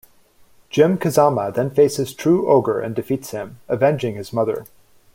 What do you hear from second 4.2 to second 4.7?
mother.